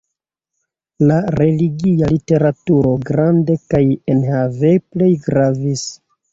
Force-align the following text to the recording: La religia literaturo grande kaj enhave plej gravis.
La 1.11 1.17
religia 1.35 2.09
literaturo 2.15 2.95
grande 3.11 3.59
kaj 3.77 3.85
enhave 4.17 4.75
plej 4.91 5.15
gravis. 5.31 5.89